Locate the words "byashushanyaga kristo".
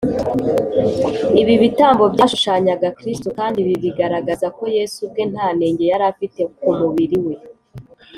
2.13-3.27